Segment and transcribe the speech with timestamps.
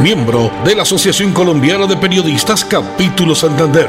[0.00, 3.86] miembro de la Asociación Colombiana de Periodistas Capítulo Santander.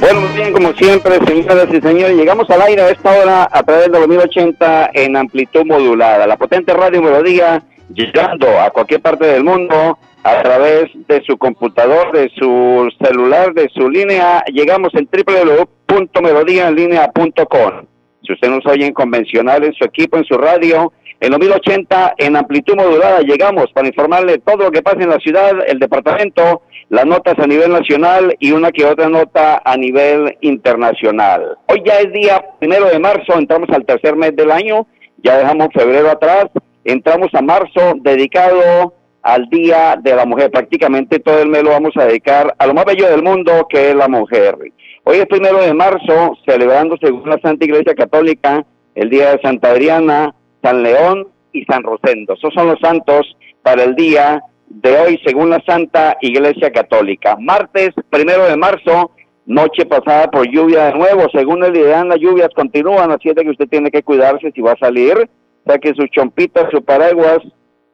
[0.00, 3.62] Bueno, muy bien, como siempre, señoras y señores, llegamos al aire a esta hora a
[3.62, 6.26] través de los 1080 en amplitud modulada.
[6.26, 12.10] La potente radio Melodía llegando a cualquier parte del mundo a través de su computador,
[12.12, 14.42] de su celular, de su línea.
[14.46, 17.86] Llegamos en www.melodiaenlinea.com.
[18.22, 20.90] Si usted nos oye en convencional, en su equipo, en su radio,
[21.20, 25.18] en los 1080, en amplitud modulada, llegamos para informarle todo lo que pasa en la
[25.18, 30.36] ciudad, el departamento, las notas a nivel nacional y una que otra nota a nivel
[30.42, 31.58] internacional.
[31.66, 34.86] Hoy ya es día primero de marzo, entramos al tercer mes del año,
[35.22, 36.46] ya dejamos febrero atrás,
[36.84, 40.52] entramos a marzo dedicado al Día de la Mujer.
[40.52, 43.90] Prácticamente todo el mes lo vamos a dedicar a lo más bello del mundo, que
[43.90, 44.56] es la mujer.
[45.02, 49.70] Hoy es primero de marzo, celebrando según la Santa Iglesia Católica el Día de Santa
[49.70, 50.34] Adriana,
[50.68, 52.34] San León y San Rosendo.
[52.34, 57.36] Esos son los santos para el día de hoy, según la Santa Iglesia Católica.
[57.40, 59.10] Martes, primero de marzo,
[59.46, 61.26] noche pasada por lluvia de nuevo.
[61.32, 64.60] Según el ideal, las lluvias continúan, así es de que usted tiene que cuidarse si
[64.60, 65.28] va a salir.
[65.64, 67.38] O que sus chompitas, su paraguas,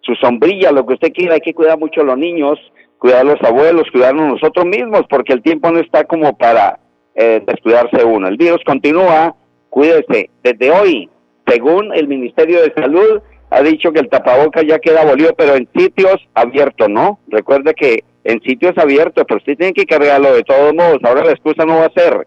[0.01, 2.59] su sombrilla, lo que usted quiera, hay que cuidar mucho a los niños,
[2.99, 6.79] cuidar a los abuelos, cuidarnos nosotros mismos, porque el tiempo no está como para
[7.15, 8.29] eh, descuidarse uno.
[8.29, 9.35] El virus continúa,
[9.71, 10.31] cuídese.
[10.43, 11.09] Desde hoy,
[11.47, 15.69] según el Ministerio de Salud, ha dicho que el tapaboca ya queda abolido, pero en
[15.77, 17.21] sitios abiertos, ¿no?
[17.29, 20.99] Recuerde que en sitios abiertos, pero usted tiene que cargarlo de todos modos.
[21.05, 22.27] Ahora la excusa no va a ser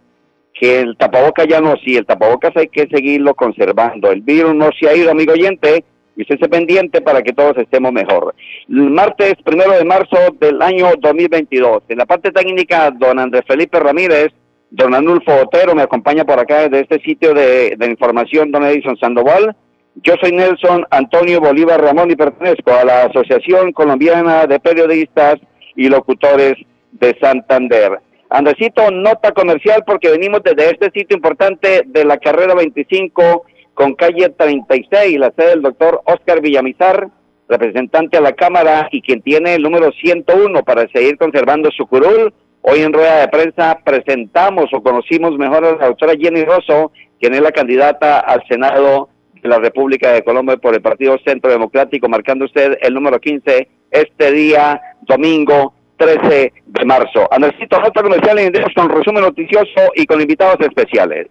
[0.54, 4.12] que el tapaboca ya no, sí, el tapabocas hay que seguirlo conservando.
[4.12, 5.84] El virus no se ha ido, amigo oyente,
[6.16, 8.34] y usted se pendiente para que todos estemos mejor.
[8.68, 11.84] El martes primero de marzo del año 2022.
[11.90, 14.30] En la parte técnica, don Andrés Felipe Ramírez,
[14.70, 19.56] don Anulfo Otero me acompaña por acá desde este sitio de, información, don Edison Sandoval.
[20.04, 25.38] Yo soy Nelson Antonio Bolívar Ramón y pertenezco a la Asociación Colombiana de Periodistas
[25.76, 26.56] y Locutores
[26.92, 28.00] de Santander.
[28.30, 34.30] Andresito, nota comercial porque venimos desde este sitio importante de la carrera 25 con calle
[34.30, 37.10] 36, la sede del doctor Oscar Villamizar,
[37.48, 42.34] representante a la Cámara y quien tiene el número 101 para seguir conservando su curul.
[42.70, 47.34] Hoy en rueda de prensa presentamos o conocimos mejor a la doctora Jenny Rosso, quien
[47.34, 49.08] es la candidata al Senado
[49.42, 53.70] de la República de Colombia por el Partido Centro Democrático, marcando usted el número 15
[53.90, 57.26] este día, domingo 13 de marzo.
[57.32, 61.28] Andresito, nota comercial en con resumen noticioso y con invitados especiales.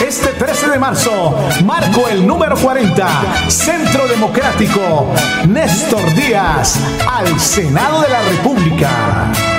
[0.00, 3.04] Este 13 de marzo marco el número 40,
[3.50, 5.12] Centro Democrático,
[5.48, 9.57] Néstor Díaz, al Senado de la República.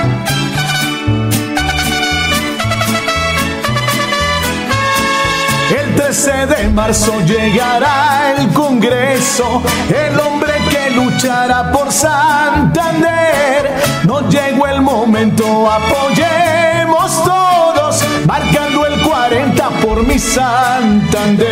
[6.21, 13.73] 13 de marzo llegará el Congreso, el hombre que luchará por Santander.
[14.03, 21.47] No llegó el momento, apoyemos todos, marcando el 40 por mi Santander.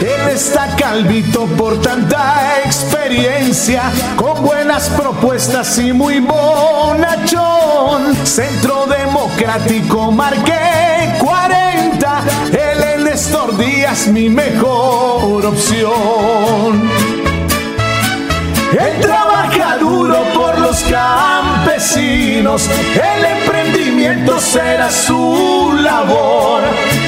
[0.00, 2.37] Él está calvito por tanta
[3.18, 3.82] experiencia,
[4.16, 8.14] con buenas propuestas y muy bonachón.
[8.24, 16.88] Centro Democrático marqué 40, él es Néstor Díaz, mi mejor opción.
[18.72, 26.62] Él trabaja duro por los campesinos, el emprendimiento será su labor,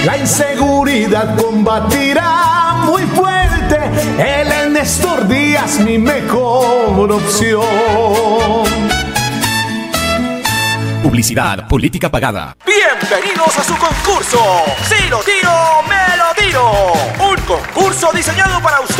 [0.05, 3.39] la inseguridad combatirá muy fuerte,
[3.70, 7.62] él es Néstor Díaz, mi mejor opción.
[11.02, 12.56] Publicidad, política pagada.
[12.64, 14.38] Bienvenidos a su concurso.
[14.88, 15.50] Si lo tiro,
[15.88, 16.72] me lo tiro.
[17.20, 19.00] Un concurso diseñado para usted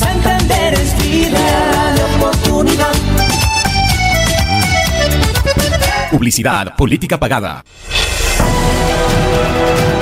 [0.00, 2.90] Santander es vida de oportunidad.
[6.10, 7.62] Publicidad, política pagada.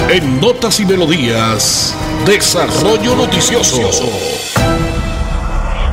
[0.08, 3.90] En Notas y Melodías, Desarrollo Noticioso.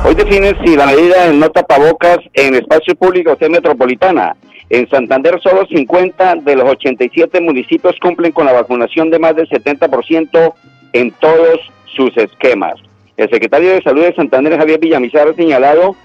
[0.05, 4.35] Hoy define si la medida en no tapabocas en espacios públicos es metropolitana.
[4.69, 9.49] En Santander solo 50 de los 87 municipios cumplen con la vacunación de más del
[9.49, 10.53] 70%
[10.93, 11.59] en todos
[11.95, 12.84] sus esquemas.
[13.17, 15.95] El secretario de Salud de Santander, Javier Villamizar, ha señalado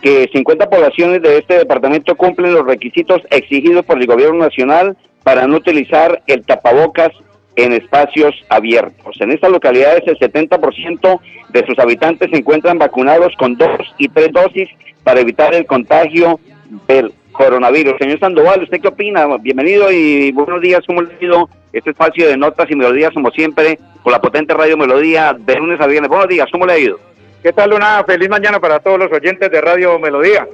[0.00, 5.46] que 50 poblaciones de este departamento cumplen los requisitos exigidos por el gobierno nacional para
[5.46, 7.10] no utilizar el tapabocas
[7.56, 9.16] en espacios abiertos.
[9.20, 11.20] En estas localidades el 70%
[11.50, 14.68] de sus habitantes se encuentran vacunados con dos y tres dosis
[15.02, 16.38] para evitar el contagio
[16.86, 17.94] del coronavirus.
[17.98, 19.26] Señor Sandoval, ¿usted qué opina?
[19.38, 20.80] Bienvenido y buenos días.
[20.86, 24.76] ¿Cómo le ha este espacio de notas y melodías, como siempre, con la potente radio
[24.76, 26.08] Melodía de lunes a viernes?
[26.08, 26.98] Buenos días, ¿cómo le ha ido?
[27.42, 27.72] ¿Qué tal?
[27.72, 30.46] Una feliz mañana para todos los oyentes de Radio Melodía.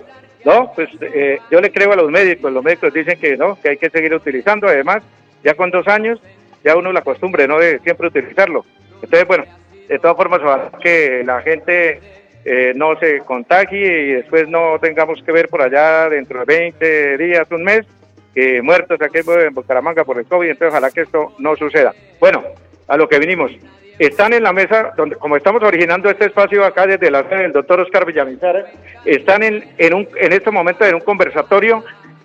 [0.45, 2.53] No, pues eh, yo le creo a los médicos.
[2.53, 4.69] Los médicos dicen que no, que hay que seguir utilizando.
[4.69, 5.03] Además,
[5.43, 6.21] ya con dos años,
[6.63, 7.59] ya uno la costumbre, ¿no?
[7.59, 8.65] De siempre utilizarlo.
[9.03, 9.45] Entonces, bueno,
[9.89, 10.41] de todas formas,
[10.81, 12.01] que la gente
[12.49, 17.19] eh, no se contagie y después no tengamos que ver por allá dentro de 20
[17.19, 17.85] días, un mes,
[18.33, 20.51] que muertos aquí en Bucaramanga por el COVID.
[20.51, 21.93] Entonces, ojalá que esto no suceda.
[22.21, 22.45] Bueno,
[22.87, 23.51] a lo que vinimos
[23.99, 27.53] están en la mesa, donde como estamos originando este espacio acá desde la sede del
[27.53, 28.67] doctor Oscar Villamizar,
[29.05, 31.83] están en, en, un, en este momento en un conversatorio,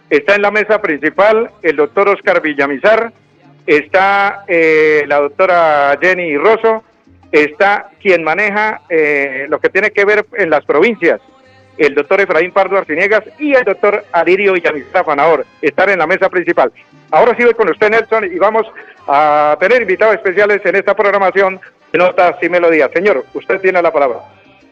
[0.08, 3.12] está en la mesa principal el doctor Oscar Villamizar,
[3.66, 6.84] está eh, la doctora Jenny Rosso,
[7.32, 11.22] está quien maneja eh, lo que tiene que ver en las provincias,
[11.78, 16.30] el doctor Efraín Pardo Arciniegas y el doctor Alirio Villamizar Fanador, están en la mesa
[16.30, 16.72] principal.
[17.10, 18.66] Ahora voy con usted, Nelson, y vamos
[19.08, 21.60] a tener invitados especiales en esta programación
[21.92, 22.90] de Notas y Melodías.
[22.94, 24.20] Señor, usted tiene la palabra.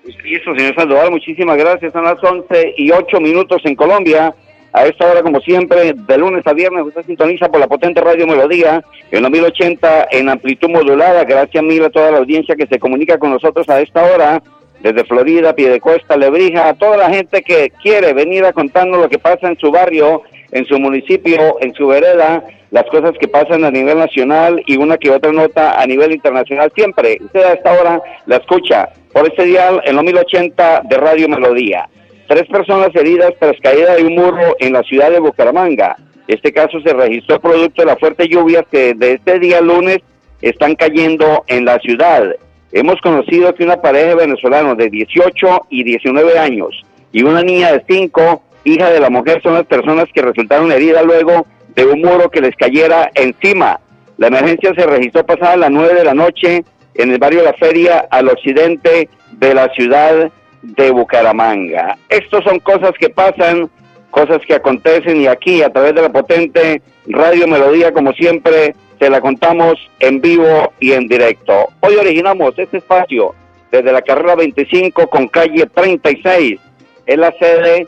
[0.05, 1.91] Eso, señor Sandoval, muchísimas gracias.
[1.91, 4.33] Son las 11 y 8 minutos en Colombia.
[4.71, 8.27] A esta hora, como siempre, de lunes a viernes, usted sintoniza por la potente radio
[8.27, 11.23] Melodía en los 1080 en amplitud modulada.
[11.23, 14.43] Gracias mil a toda la audiencia que se comunica con nosotros a esta hora,
[14.81, 19.17] desde Florida, Piedecuesta, Lebrija, a toda la gente que quiere venir a contarnos lo que
[19.17, 20.21] pasa en su barrio,
[20.51, 24.97] en su municipio, en su vereda, las cosas que pasan a nivel nacional y una
[24.97, 26.71] que otra nota a nivel internacional.
[26.75, 31.27] Siempre, usted a esta hora la escucha por este dial en los 1080 de Radio
[31.27, 31.89] Melodía.
[32.29, 35.95] Tres personas heridas tras caída de un muro en la ciudad de Bucaramanga.
[36.27, 39.97] Este caso se registró producto de las fuertes lluvias que de este día lunes
[40.39, 42.35] están cayendo en la ciudad.
[42.71, 47.71] Hemos conocido que una pareja de venezolanos de 18 y 19 años y una niña
[47.71, 51.99] de 5 hija de la mujer, son las personas que resultaron heridas luego de un
[51.99, 53.79] muro que les cayera encima.
[54.17, 58.05] La emergencia se registró pasada las 9 de la noche en el barrio La Feria,
[58.11, 61.97] al occidente de la ciudad de Bucaramanga.
[62.09, 63.69] Estos son cosas que pasan,
[64.11, 69.09] cosas que acontecen y aquí a través de la potente Radio Melodía, como siempre, se
[69.09, 71.67] la contamos en vivo y en directo.
[71.79, 73.33] Hoy originamos este espacio
[73.71, 76.59] desde la carrera 25 con calle 36.
[77.05, 77.87] Es la sede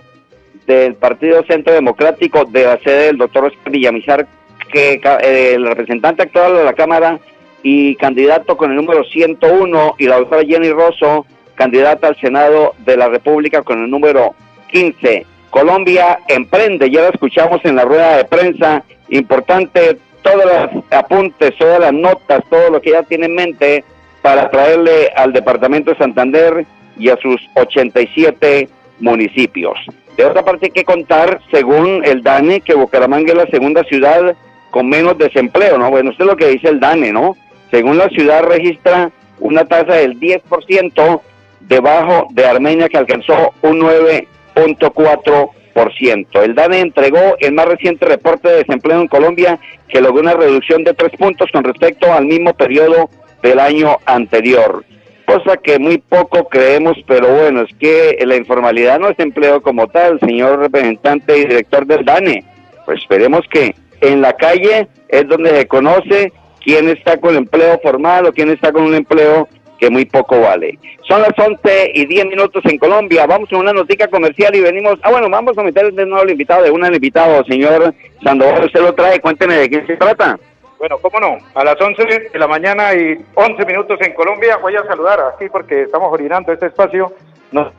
[0.66, 4.28] del Partido Centro Democrático de la sede del doctor Villamizar,
[4.72, 7.20] que eh, el representante actual de la Cámara
[7.64, 11.26] y candidato con el número 101, y la doctora Jenny Rosso,
[11.62, 14.34] candidata al Senado de la República con el número
[14.72, 15.28] 15.
[15.52, 21.80] Colombia emprende, ya la escuchamos en la rueda de prensa, importante todos los apuntes, todas
[21.80, 23.84] las notas, todo lo que ella tiene en mente
[24.24, 26.66] para traerle al Departamento de Santander
[26.98, 28.68] y a sus 87
[29.00, 29.78] municipios.
[30.18, 34.36] De otra parte hay que contar, según el DANE, que Bucaramanga es la segunda ciudad
[34.72, 35.92] con menos desempleo, ¿no?
[35.92, 37.36] Bueno, esto es lo que dice el DANE, ¿no?
[37.72, 41.22] según la ciudad registra una tasa del 10%
[41.68, 46.44] debajo de Armenia que alcanzó un 9.4%.
[46.44, 50.84] El DANE entregó el más reciente reporte de desempleo en Colombia que logró una reducción
[50.84, 53.10] de tres puntos con respecto al mismo periodo
[53.42, 54.84] del año anterior.
[55.26, 59.88] Cosa que muy poco creemos, pero bueno, es que la informalidad no es empleo como
[59.88, 62.44] tal, señor representante y director del DANE.
[62.86, 68.26] Pues esperemos que en la calle es donde se conoce quién está con empleo formal
[68.26, 69.48] o quién está con un empleo
[69.82, 70.78] que muy poco vale.
[71.08, 73.26] Son las 11 y 10 minutos en Colombia.
[73.26, 75.00] Vamos con una noticia comercial y venimos.
[75.02, 77.92] Ah, bueno, vamos a meter de nuevo invitado, de un invitado, señor
[78.24, 78.66] Sandoval.
[78.66, 80.38] Usted lo trae, cuénteme de quién se trata.
[80.78, 84.76] Bueno, cómo no, a las 11 de la mañana y 11 minutos en Colombia voy
[84.76, 87.14] a saludar aquí porque estamos orinando este espacio
[87.52, 87.72] no,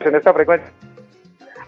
[0.00, 0.70] en esta frecuencia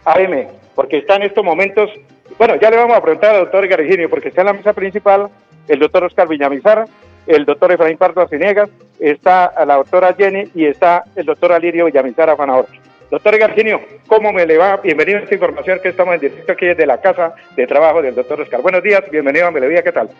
[0.04, 1.90] AM, porque está en estos momentos,
[2.38, 5.28] bueno, ya le vamos a preguntar al doctor Garigini porque está en la mesa principal
[5.68, 6.86] el doctor Oscar Villamizar,
[7.30, 8.68] el doctor Efraín Pardo Cinegas,
[8.98, 12.66] está la doctora Jenny y está el doctor Alirio Villamizar Afanador.
[13.08, 14.78] Doctor Garginio, ¿cómo me le va?
[14.78, 18.16] Bienvenido a esta información que estamos en directo aquí desde la casa de trabajo del
[18.16, 18.62] doctor Oscar.
[18.62, 20.10] Buenos días, bienvenido a Melodía, ¿qué tal?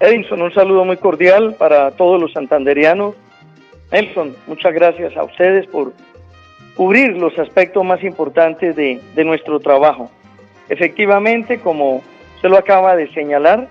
[0.00, 3.14] Edinson, un saludo muy cordial para todos los santanderianos.
[3.90, 5.92] Nelson, muchas gracias a ustedes por
[6.74, 10.10] cubrir los aspectos más importantes de, de nuestro trabajo.
[10.70, 12.02] Efectivamente, como
[12.40, 13.68] se lo acaba de señalar,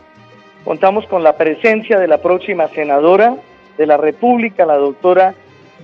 [0.64, 3.36] contamos con la presencia de la próxima senadora
[3.78, 5.34] de la República, la doctora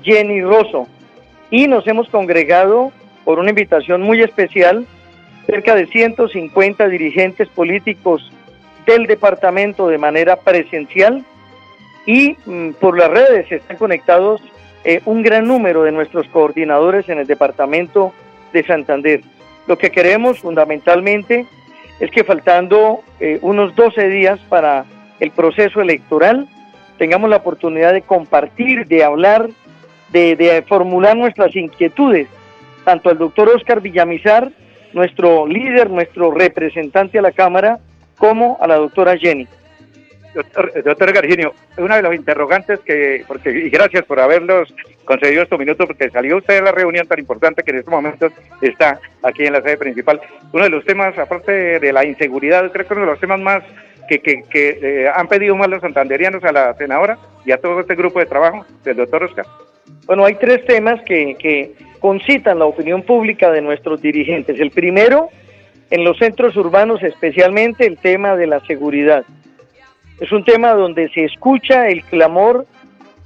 [0.04, 0.88] Jenny Rosso,
[1.50, 2.92] y nos hemos congregado
[3.24, 4.86] por una invitación muy especial,
[5.46, 8.32] cerca de 150 dirigentes políticos
[8.86, 11.26] del departamento de manera presencial
[12.06, 14.42] y mm, por las redes están conectados
[14.84, 18.14] eh, un gran número de nuestros coordinadores en el departamento
[18.54, 19.22] de Santander.
[19.68, 21.46] Lo que queremos fundamentalmente
[22.00, 24.86] es que faltando eh, unos 12 días para
[25.20, 26.48] el proceso electoral,
[26.98, 29.50] tengamos la oportunidad de compartir, de hablar,
[30.12, 32.28] de, formular nuestras inquietudes,
[32.84, 34.52] tanto al doctor Oscar Villamizar,
[34.94, 37.80] nuestro líder, nuestro representante a la Cámara,
[38.18, 39.48] como a la doctora Jenny.
[40.38, 44.72] Doctor, doctor Garginio, una de los interrogantes que, porque, y gracias por haberlos
[45.04, 48.32] concedido estos minutos, porque salió usted de la reunión tan importante que en estos momentos
[48.62, 50.22] está aquí en la sede principal.
[50.54, 53.64] Uno de los temas, aparte de la inseguridad, creo que uno de los temas más
[54.08, 58.20] que, eh, han pedido más los santanderianos a la senadora y a todo este grupo
[58.20, 59.48] de trabajo del doctor Oscar.
[60.06, 64.60] Bueno, hay tres temas que concitan la opinión pública de nuestros dirigentes.
[64.60, 65.30] El primero,
[65.90, 69.26] en los centros urbanos, especialmente el tema de la seguridad.
[70.20, 72.66] Es un tema donde se escucha el clamor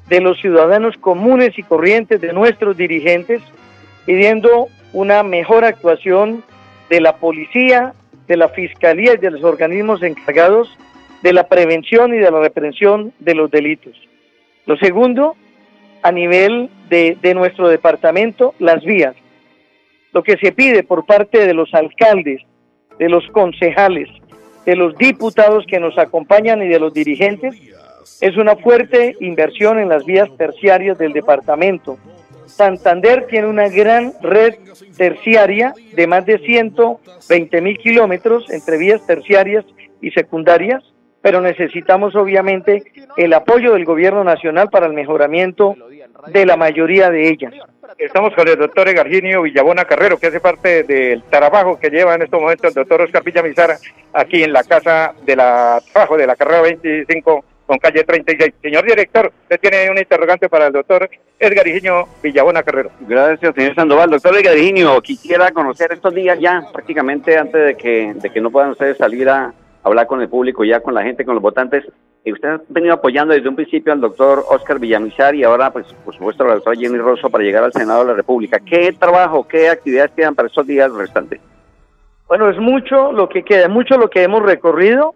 [0.10, 3.42] de los ciudadanos comunes y corrientes, de nuestros dirigentes,
[4.06, 6.44] pidiendo una mejor actuación
[6.90, 7.94] de la policía,
[8.28, 10.78] de la fiscalía y de los organismos encargados
[11.24, 13.96] de la prevención y de la reprensión de los delitos.
[14.66, 15.36] Lo segundo,
[16.04, 19.16] a nivel de, de nuestro departamento, las vías.
[20.12, 22.42] Lo que se pide por parte de los alcaldes,
[23.00, 24.10] de los concejales,
[24.66, 27.56] de los diputados que nos acompañan y de los dirigentes
[28.22, 31.98] es una fuerte inversión en las vías terciarias del departamento.
[32.46, 34.56] Santander tiene una gran red
[34.98, 39.66] terciaria de más de 120 mil kilómetros entre vías terciarias
[40.02, 40.84] y secundarias,
[41.22, 42.84] pero necesitamos obviamente
[43.18, 45.76] el apoyo del gobierno nacional para el mejoramiento
[46.28, 47.54] de la mayoría de ellas.
[47.98, 52.22] Estamos con el doctor Garginio Villabona Carrero, que hace parte del trabajo que lleva en
[52.22, 53.78] estos momentos el doctor Oscar Villamizar
[54.14, 58.54] aquí en la casa de la trabajo de la carrera 25 con calle 36.
[58.62, 62.92] Señor director, usted tiene un interrogante para el doctor Edgar Higinio Villabona Carrero.
[63.02, 64.10] Gracias, señor Sandoval.
[64.10, 68.52] Doctor Edgar Higinio, quisiera conocer estos días ya, prácticamente antes de que, de que no
[68.52, 71.86] puedan ustedes salir a hablar con el público, ya con la gente, con los votantes.
[72.24, 75.88] Y usted ha venido apoyando desde un principio al doctor Oscar Villamizar y ahora, pues,
[76.06, 78.60] por supuesto, a la doctora Jenny Rosso para llegar al Senado de la República.
[78.60, 81.42] ¿Qué trabajo, qué actividades quedan para estos días restantes?
[82.28, 85.16] Bueno, es mucho lo que queda, mucho lo que hemos recorrido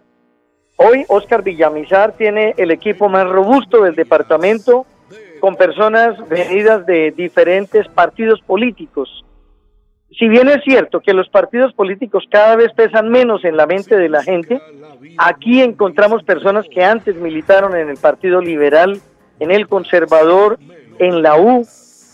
[0.78, 4.84] Hoy Oscar Villamizar tiene el equipo más robusto del departamento
[5.40, 9.24] con personas venidas de diferentes partidos políticos.
[10.10, 13.96] Si bien es cierto que los partidos políticos cada vez pesan menos en la mente
[13.96, 14.60] de la gente,
[15.18, 19.00] aquí encontramos personas que antes militaron en el Partido Liberal,
[19.40, 20.58] en el Conservador,
[20.98, 21.66] en la U,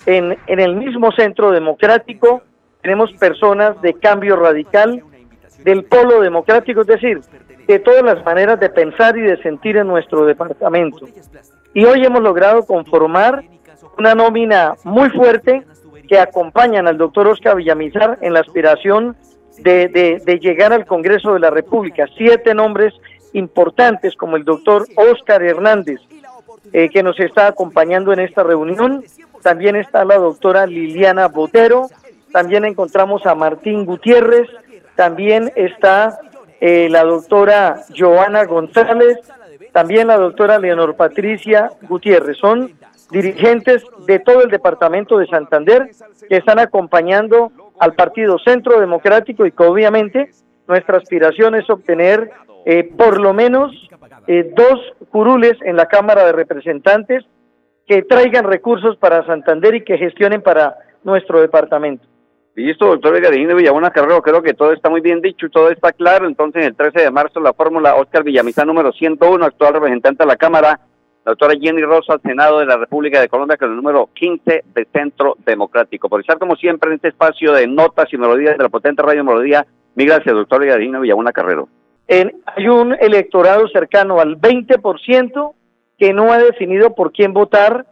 [0.06, 2.42] en, en el mismo Centro Democrático,
[2.80, 5.02] tenemos personas de cambio radical,
[5.62, 7.20] del Polo Democrático, es decir,
[7.66, 11.06] de todas las maneras de pensar y de sentir en nuestro departamento.
[11.74, 13.44] Y hoy hemos logrado conformar
[13.98, 15.64] una nómina muy fuerte
[16.12, 19.16] que acompañan al doctor Oscar Villamizar en la aspiración
[19.60, 19.88] de,
[20.22, 22.06] de, llegar al Congreso de la República.
[22.18, 22.92] Siete nombres
[23.32, 26.00] importantes como el doctor Oscar Hernández,
[26.74, 29.02] eh, que nos está acompañando en esta reunión.
[29.42, 31.86] También está la doctora Liliana Botero,
[32.30, 34.50] también encontramos a Martín Gutiérrez,
[34.96, 36.18] también está
[36.60, 39.16] eh, la doctora Joana González,
[39.72, 42.36] también la doctora Leonor Patricia Gutiérrez.
[42.36, 42.70] Son
[43.12, 45.90] dirigentes de todo el departamento de Santander
[46.28, 50.30] que están acompañando al Partido Centro Democrático y que obviamente
[50.66, 52.30] nuestra aspiración es obtener
[52.64, 53.72] eh, por lo menos
[54.26, 57.24] eh, dos curules en la Cámara de Representantes
[57.86, 62.06] que traigan recursos para Santander y que gestionen para nuestro departamento.
[62.54, 66.26] Listo, doctor Garino Villabona Carrero, creo que todo está muy bien dicho, todo está claro.
[66.26, 70.36] Entonces, el 13 de marzo, la fórmula Oscar Villamizán número 101, actual representante de la
[70.36, 70.80] Cámara,
[71.24, 75.36] doctora Jenny Rosa, Senado de la República de Colombia, con el número 15 de Centro
[75.44, 76.08] Democrático.
[76.08, 79.24] Por estar, como siempre, en este espacio de notas y melodías de la potente Radio
[79.24, 81.68] Melodía, mi gracias, doctor Garino Villabona Carrero.
[82.08, 85.54] Hay un electorado cercano al 20%
[85.98, 87.86] que no ha definido por quién votar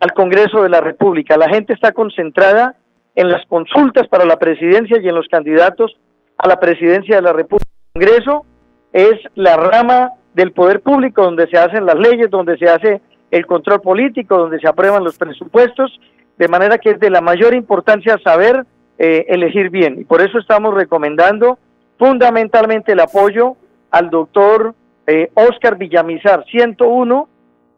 [0.00, 1.36] al Congreso de la República.
[1.36, 2.76] La gente está concentrada
[3.14, 5.96] en las consultas para la presidencia y en los candidatos
[6.36, 7.70] a la presidencia de la República.
[7.94, 8.44] El Congreso
[8.92, 13.00] es la rama del poder público donde se hacen las leyes, donde se hace
[13.30, 15.98] el control político, donde se aprueban los presupuestos,
[16.36, 18.64] de manera que es de la mayor importancia saber
[18.98, 20.00] eh, elegir bien.
[20.00, 21.58] Y por eso estamos recomendando
[21.98, 23.56] fundamentalmente el apoyo
[23.90, 24.74] al doctor
[25.06, 27.28] eh, Oscar Villamizar 101.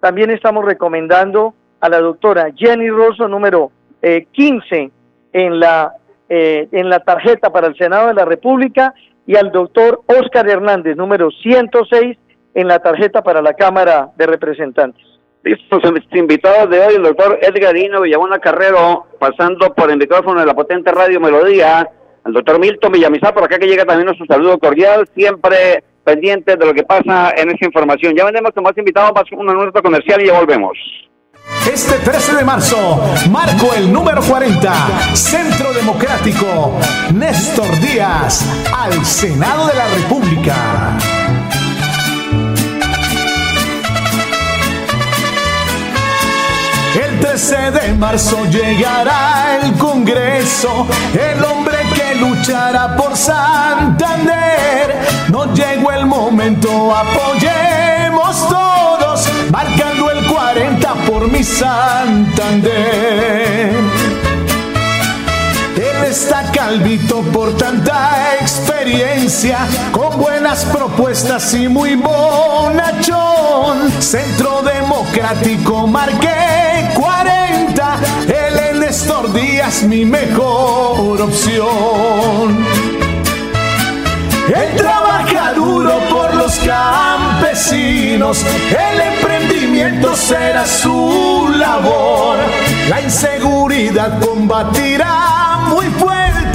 [0.01, 3.71] También estamos recomendando a la doctora Jenny Rosso número
[4.03, 4.91] eh, 15
[5.33, 5.93] en la,
[6.29, 8.95] eh, en la tarjeta para el Senado de la República
[9.27, 12.17] y al doctor Oscar Hernández, número 106,
[12.57, 15.05] en la tarjeta para la Cámara de Representantes.
[15.45, 15.83] Listos,
[16.13, 20.91] invitados de hoy, el doctor Edgarino Villabona Carrero, pasando por el micrófono de la potente
[20.91, 21.89] radio Melodía,
[22.25, 26.65] el doctor Milton Villamizar, por acá que llega también nuestro saludo cordial, siempre pendiente de
[26.65, 28.17] lo que pasa en esa información.
[28.17, 30.73] Ya vendemos con más invitados, para una nuestra comercial y ya volvemos.
[31.71, 34.73] Este 13 de marzo marco el número 40,
[35.15, 36.81] Centro Democrático,
[37.15, 41.16] Néstor Díaz, al Senado de la República.
[47.49, 54.97] El 13 de marzo llegará el Congreso, el hombre que luchará por Santander.
[55.29, 63.36] No llegó el momento, apoyemos todos, marcando el 40 por mi Santander.
[66.67, 69.59] Calvito por tanta experiencia,
[69.93, 73.89] con buenas propuestas y muy bonachón.
[74.01, 82.67] Centro Democrático marqué 40, él es Néstor Díaz, mi mejor opción.
[84.49, 92.39] Él trabaja duro por los campesinos, el emprendimiento será su labor,
[92.89, 95.37] la inseguridad combatirá
[95.69, 96.26] muy fuerte,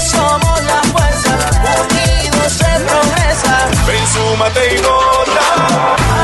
[0.00, 1.32] Somos la fuerza,
[1.80, 3.68] unidos en promesa.
[3.86, 6.23] Ven, súmate y vota.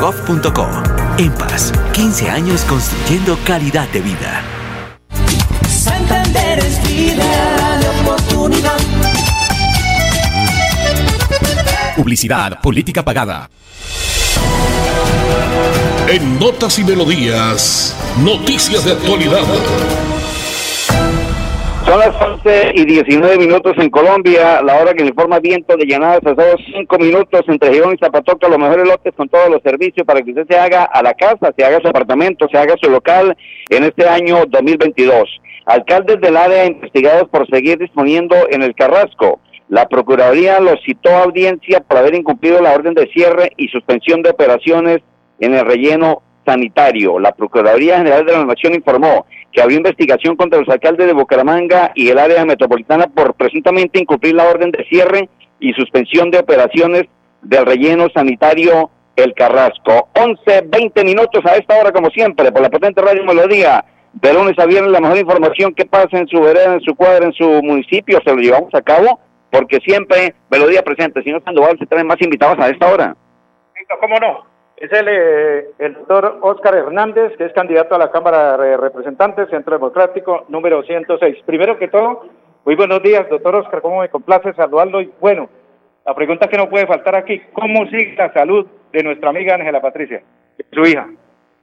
[0.01, 0.67] www.empas.gov.co.
[1.19, 4.43] EMPAS, 15 años construyendo calidad de vida.
[5.69, 8.77] Santander es vida de oportunidad.
[11.95, 13.49] Publicidad, política pagada.
[16.07, 19.43] En Notas y Melodías, noticias de actualidad.
[21.91, 26.21] Son las 11 y 19 minutos en Colombia, la hora que informa viento de llanadas
[26.21, 30.21] pasados 5 minutos entre Girón y Zapatoca, los mejores lotes con todos los servicios para
[30.21, 33.35] que usted se haga a la casa, se haga su apartamento, se haga su local
[33.67, 35.41] en este año 2022.
[35.65, 39.41] Alcaldes del área investigados por seguir disponiendo en el Carrasco.
[39.67, 44.21] La Procuraduría los citó a audiencia por haber incumplido la orden de cierre y suspensión
[44.21, 44.99] de operaciones
[45.41, 47.19] en el relleno sanitario.
[47.19, 51.91] La Procuraduría General de la Nación informó que había investigación contra los alcaldes de Bucaramanga
[51.95, 57.03] y el área metropolitana por presuntamente incumplir la orden de cierre y suspensión de operaciones
[57.41, 60.09] del relleno sanitario El Carrasco.
[60.15, 63.83] 11, 20 minutos a esta hora, como siempre, por la potente radio Melodía.
[64.13, 67.25] De lunes a viernes, la mejor información que pasa en su vereda, en su cuadra,
[67.25, 71.23] en su municipio, se lo llevamos a cabo, porque siempre Melodía presente.
[71.23, 73.15] Señor Sandoval, se traen más invitados a esta hora.
[73.99, 74.50] ¿Cómo no?
[74.81, 79.47] Es el, eh, el doctor Oscar Hernández, que es candidato a la Cámara de Representantes,
[79.51, 81.37] Centro Democrático, número 106.
[81.45, 82.25] Primero que todo,
[82.65, 84.99] muy buenos días, doctor Oscar, ¿cómo me complace saludarlo?
[85.01, 85.49] Y bueno,
[86.03, 89.81] la pregunta que no puede faltar aquí, ¿cómo sigue la salud de nuestra amiga Ángela
[89.81, 90.23] Patricia,
[90.73, 91.07] su hija?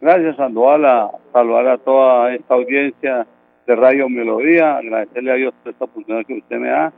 [0.00, 3.26] Gracias, Sandoval, a saludar a toda esta audiencia
[3.66, 6.92] de Radio Melodía, agradecerle a Dios por esta oportunidad que usted me da.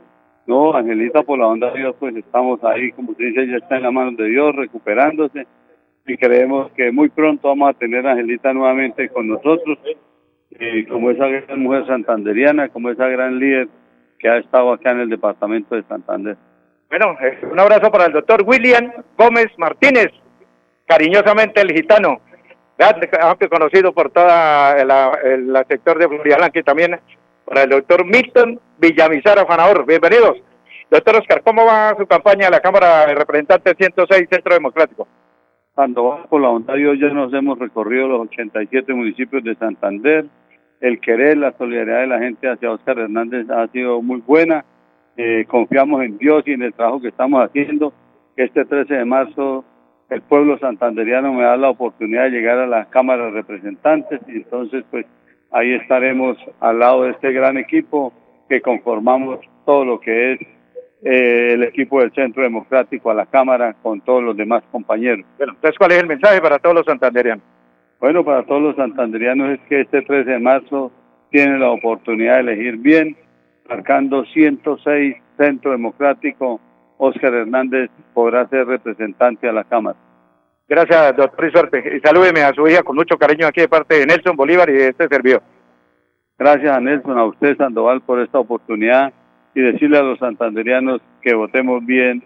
[0.45, 3.77] No, Angelita, por la onda de Dios, pues estamos ahí, como usted dice, ya está
[3.77, 5.47] en la mano de Dios, recuperándose
[6.07, 9.77] y creemos que muy pronto vamos a tener a Angelita nuevamente con nosotros,
[10.59, 13.67] y como esa gran mujer santanderiana, como esa gran líder
[14.19, 16.37] que ha estado acá en el departamento de Santander.
[16.89, 20.11] Bueno, eh, un abrazo para el doctor William Gómez Martínez,
[20.85, 22.19] cariñosamente el gitano,
[23.21, 26.99] aunque conocido por toda el, sector de Florida y también
[27.45, 29.85] para el doctor Milton Villamizar Afanador.
[29.85, 30.37] Bienvenidos.
[30.89, 35.07] Doctor Oscar, ¿cómo va su campaña a la Cámara de Representantes 106 Centro Democrático?
[35.73, 40.25] Cuando por la bondad de Dios ya nos hemos recorrido los 87 municipios de Santander.
[40.81, 44.65] El querer, la solidaridad de la gente hacia Oscar Hernández ha sido muy buena.
[45.15, 47.93] Eh, confiamos en Dios y en el trabajo que estamos haciendo.
[48.35, 49.63] Este 13 de marzo
[50.11, 54.37] el pueblo santanderiano me da la oportunidad de llegar a la Cámara de Representantes y
[54.37, 55.05] entonces pues
[55.51, 58.11] ahí estaremos al lado de este gran equipo
[58.49, 60.39] que conformamos todo lo que es
[61.03, 65.25] eh, el equipo del Centro Democrático a la Cámara con todos los demás compañeros.
[65.37, 67.43] Bueno, entonces, ¿cuál es el mensaje para todos los santanderianos?
[67.99, 70.91] Bueno, para todos los santanderianos es que este 13 de marzo
[71.31, 73.17] tienen la oportunidad de elegir bien,
[73.67, 76.59] marcando 106 Centro Democrático,
[76.97, 79.97] Oscar Hernández podrá ser representante a la Cámara.
[80.67, 81.97] Gracias, doctor, y suerte.
[81.97, 84.73] Y salúdeme a su hija con mucho cariño aquí de parte de Nelson Bolívar y
[84.73, 85.41] de este servidor.
[86.37, 89.11] Gracias a Nelson, a usted, Sandoval, por esta oportunidad
[89.53, 92.23] y decirle a los santanderianos que votemos bien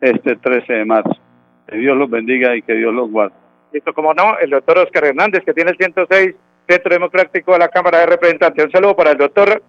[0.00, 1.18] este 13 de marzo.
[1.66, 3.34] Que Dios los bendiga y que Dios los guarde.
[3.72, 6.34] Listo, como no, el doctor Oscar Hernández, que tiene el 106
[6.68, 8.64] Centro Democrático de la Cámara de Representantes.
[8.66, 9.62] Un saludo para el doctor,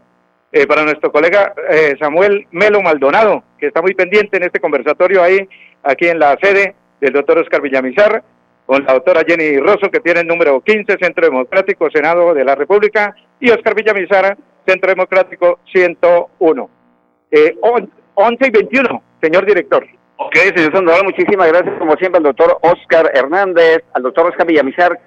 [0.51, 5.23] eh, para nuestro colega eh, Samuel Melo Maldonado, que está muy pendiente en este conversatorio
[5.23, 5.47] ahí,
[5.83, 8.23] aquí en la sede del doctor Oscar Villamizar,
[8.65, 12.55] con la doctora Jenny Rosso, que tiene el número 15, Centro Democrático, Senado de la
[12.55, 16.80] República, y Oscar Villamizar, Centro Democrático 101
[17.31, 17.55] eh,
[18.15, 19.85] 11 y 21, señor director.
[20.17, 24.99] Ok, señor Sandoval, muchísimas gracias, como siempre, al doctor Oscar Hernández, al doctor Oscar Villamizar,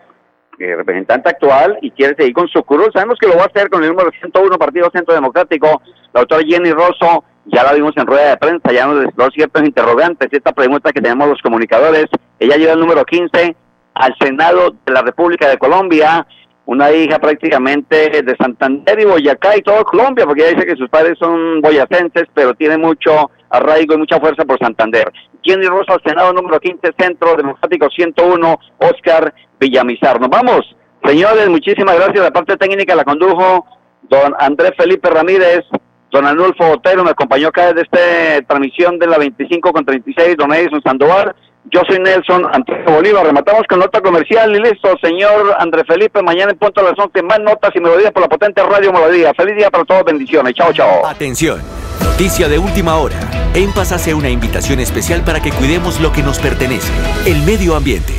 [0.58, 2.90] eh, representante actual, y quiere seguir con su curul.
[2.92, 5.82] Sabemos que lo va a hacer con el número 101, Partido Centro Democrático.
[6.12, 9.62] La doctora Jenny Rosso, ya la vimos en rueda de prensa, ya nos desplazó ciertos
[9.62, 12.06] interrogantes, esta pregunta que tenemos los comunicadores.
[12.38, 13.54] Ella lleva el número 15
[13.94, 16.26] al Senado de la República de Colombia
[16.66, 20.88] una hija prácticamente de Santander y Boyacá y todo Colombia, porque ella dice que sus
[20.88, 25.12] padres son boyacenses, pero tiene mucho arraigo y mucha fuerza por Santander.
[25.42, 30.20] Jenny Rosa, Senado número 15, Centro Democrático 101, Oscar Villamizar.
[30.20, 30.74] Nos vamos.
[31.04, 32.24] Señores, muchísimas gracias.
[32.24, 33.66] La parte técnica la condujo
[34.08, 35.64] don Andrés Felipe Ramírez,
[36.10, 40.52] don Anulfo Otero, me acompañó acá desde esta transmisión de la 25 con 36, don
[40.52, 41.34] Edison Sandoval.
[41.70, 43.24] Yo soy Nelson Antonio Bolívar.
[43.24, 46.22] Rematamos con nota comercial y listo, señor André Felipe.
[46.22, 49.32] Mañana en punto a las 11 más notas y melodías por la potente radio Melodía.
[49.34, 50.04] Feliz día para todos.
[50.04, 50.54] Bendiciones.
[50.54, 51.06] Chao, chao.
[51.06, 51.60] Atención.
[52.02, 53.16] Noticia de última hora.
[53.54, 56.92] En Paz hace una invitación especial para que cuidemos lo que nos pertenece,
[57.26, 58.12] el medio ambiente.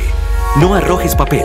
[0.60, 1.44] No arrojes papel,